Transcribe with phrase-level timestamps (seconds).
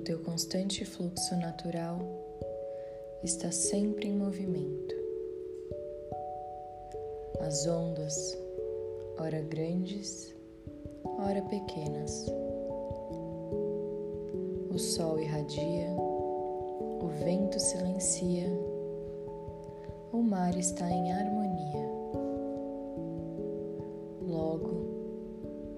[0.00, 1.98] no teu constante fluxo natural,
[3.22, 4.94] está sempre em movimento.
[7.40, 8.38] As ondas,
[9.18, 10.34] ora grandes,
[11.04, 12.26] ora pequenas.
[14.70, 18.48] O sol irradia, o vento silencia,
[20.12, 21.90] o mar está em harmonia.
[24.22, 24.70] Logo,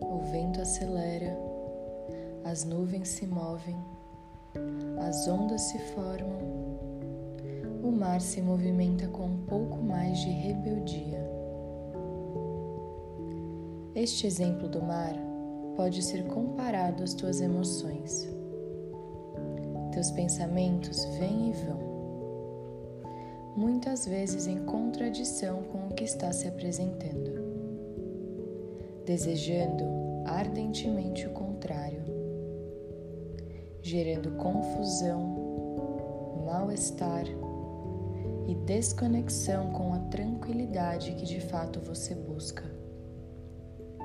[0.00, 1.38] o vento acelera
[2.44, 3.76] as nuvens se movem,
[5.08, 6.36] as ondas se formam,
[7.82, 11.26] o mar se movimenta com um pouco mais de rebeldia.
[13.94, 15.14] Este exemplo do mar
[15.74, 18.28] pode ser comparado às tuas emoções.
[19.92, 21.80] Teus pensamentos vêm e vão,
[23.56, 27.32] muitas vezes em contradição com o que está se apresentando,
[29.06, 29.84] desejando
[30.26, 31.87] ardentemente o contrário
[33.88, 37.24] gerando confusão, mal-estar
[38.46, 42.64] e desconexão com a tranquilidade que de fato você busca,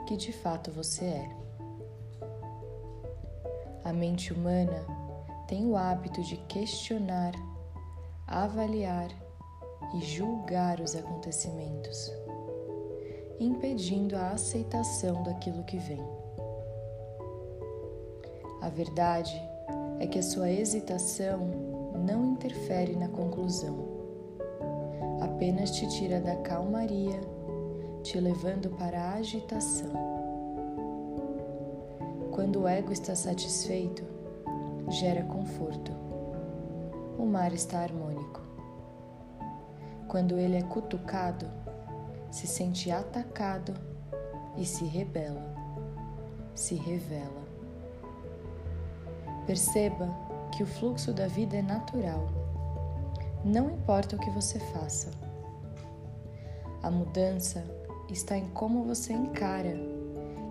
[0.08, 1.30] que de fato você é.
[3.84, 4.86] A mente humana
[5.50, 7.34] tem o hábito de questionar,
[8.26, 9.09] avaliar
[9.95, 12.09] e julgar os acontecimentos,
[13.38, 16.08] impedindo a aceitação daquilo que vem.
[18.61, 19.52] A verdade
[19.99, 21.49] é que a sua hesitação
[22.05, 23.88] não interfere na conclusão,
[25.22, 27.19] apenas te tira da calmaria,
[28.02, 29.91] te levando para a agitação.
[32.31, 34.03] Quando o ego está satisfeito,
[34.89, 35.91] gera conforto.
[37.17, 38.41] O mar está harmônico.
[40.08, 41.45] Quando ele é cutucado,
[42.31, 43.73] se sente atacado
[44.58, 45.55] e se rebela,
[46.53, 47.42] se revela.
[49.45, 50.08] Perceba
[50.52, 52.27] que o fluxo da vida é natural.
[53.43, 55.11] Não importa o que você faça.
[56.81, 57.64] A mudança
[58.09, 59.76] está em como você encara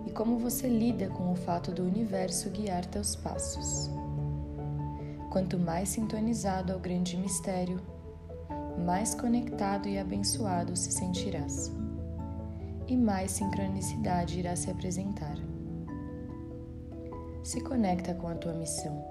[0.05, 3.89] e como você lida com o fato do universo guiar teus passos.
[5.31, 7.81] Quanto mais sintonizado ao grande mistério,
[8.85, 11.71] mais conectado e abençoado se sentirás,
[12.87, 15.52] e mais sincronicidade irá se apresentar
[17.43, 19.05] se conecta com a tua missão.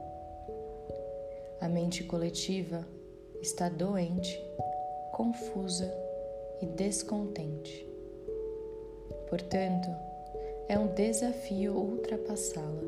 [1.60, 2.87] A mente coletiva
[3.41, 4.43] está doente,
[5.12, 5.93] confusa
[6.60, 7.87] e descontente.
[9.28, 9.88] Portanto,
[10.69, 12.82] é um desafio ultrapassá-la.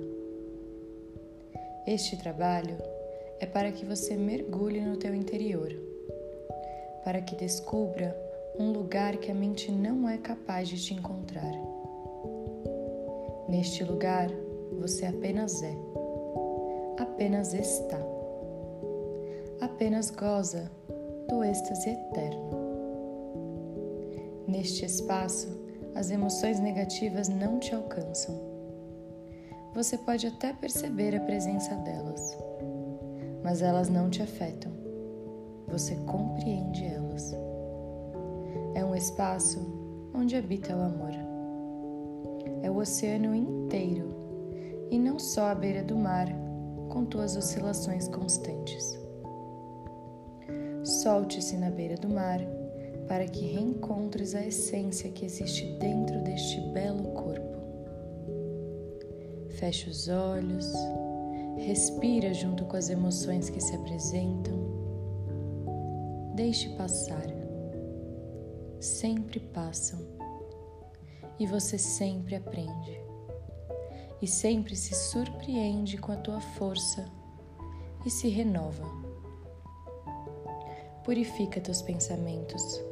[1.87, 2.79] Este trabalho
[3.39, 5.71] é para que você mergulhe no teu interior,
[7.05, 8.17] para que descubra
[8.59, 11.53] um lugar que a mente não é capaz de te encontrar.
[13.49, 14.31] Neste lugar,
[14.87, 15.75] você apenas é,
[17.01, 17.99] apenas está,
[19.63, 20.71] apenas goza
[21.27, 22.51] do êxtase eterno.
[24.47, 25.49] Neste espaço,
[25.95, 28.39] as emoções negativas não te alcançam.
[29.75, 32.37] Você pode até perceber a presença delas,
[33.43, 34.71] mas elas não te afetam.
[35.69, 37.35] Você compreende elas.
[38.75, 39.59] É um espaço
[40.15, 41.15] onde habita o amor.
[42.63, 44.14] É o oceano inteiro
[44.91, 46.29] e não só à beira do mar,
[46.89, 48.99] com tuas oscilações constantes.
[50.85, 52.41] Solte-se na beira do mar
[53.09, 57.55] para que reencontres a essência que existe dentro deste belo corpo.
[59.51, 60.73] Feche os olhos,
[61.59, 64.55] respira junto com as emoções que se apresentam.
[66.35, 67.27] Deixe passar.
[68.81, 69.99] Sempre passam
[71.39, 73.04] e você sempre aprende
[74.25, 77.05] e sempre se surpreende com a tua força
[78.07, 78.83] e se renova.
[81.05, 82.83] Purifica teus pensamentos,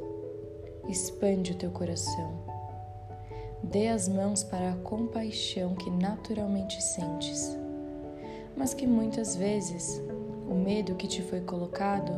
[0.90, 2.44] expande o teu coração,
[3.62, 7.56] dê as mãos para a compaixão que naturalmente sentes,
[8.54, 10.02] mas que muitas vezes
[10.46, 12.12] o medo que te foi colocado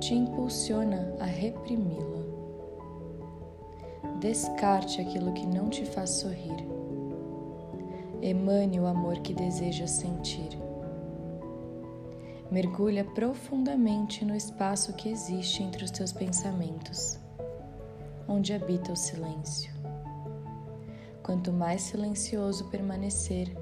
[0.00, 2.24] te impulsiona a reprimi-la.
[4.20, 6.77] Descarte aquilo que não te faz sorrir
[8.20, 10.48] Emane o amor que desejas sentir.
[12.50, 17.16] Mergulha profundamente no espaço que existe entre os teus pensamentos,
[18.26, 19.72] onde habita o silêncio.
[21.22, 23.56] Quanto mais silencioso permanecer,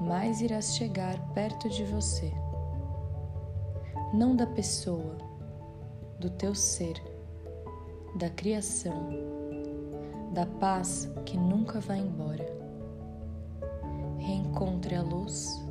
[0.00, 2.32] mais irás chegar perto de você.
[4.12, 5.18] Não da pessoa,
[6.18, 7.00] do teu ser,
[8.16, 9.08] da criação,
[10.32, 12.65] da paz que nunca vai embora
[14.26, 15.64] reencontre a luz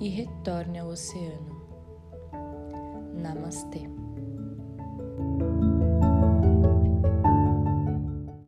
[0.00, 1.60] e retorne ao oceano.
[3.12, 4.01] Namastê.